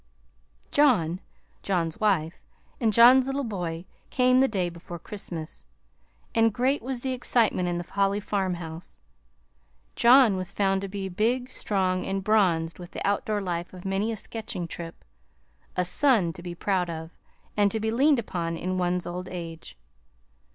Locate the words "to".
10.81-10.87, 16.33-16.41, 17.69-17.79